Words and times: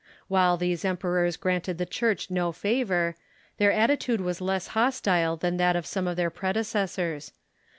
While 0.27 0.57
these 0.57 0.83
emperors 0.83 1.37
granted 1.37 1.77
the 1.77 1.85
Church 1.85 2.31
no 2.31 2.51
favor, 2.51 3.15
their 3.57 3.71
attitude 3.71 4.19
was 4.19 4.41
less 4.41 4.69
hostile 4.69 5.37
than 5.37 5.57
that 5.57 5.75
of 5.75 5.85
some 5.85 6.07
of 6.07 6.15
their 6.17 6.31
predecessors. 6.31 7.33